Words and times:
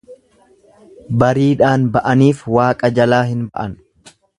Bariidhaan 1.25 1.85
ba'aniif 1.99 2.43
Waaqa 2.59 2.95
jalaa 3.01 3.25
hin 3.33 3.49
ba'an. 3.53 3.83